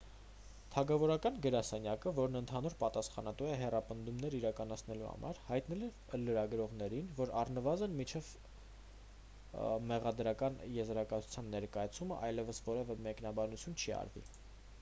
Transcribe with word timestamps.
թագավորական 0.75 1.35
գրասենյակը 1.41 2.13
որն 2.19 2.37
ընդհանուր 2.39 2.75
պատասխանատու 2.83 3.49
է 3.49 3.57
հետապնդումներ 3.63 4.37
իրականացնելու 4.39 5.05
համար 5.11 5.41
հայտնել 5.51 5.85
է 5.89 6.21
լրագրողներին 6.21 7.13
որ 7.21 7.33
առնվազն 7.43 7.95
մինչև 7.99 8.29
մեղադրական 9.91 10.59
եզրակացության 10.79 11.51
ներկայացումն 11.57 12.17
այլևս 12.31 12.63
որևէ 12.71 12.97
մեկնաբանություն 13.09 13.79
չի 13.85 13.95
արվի 14.05 14.29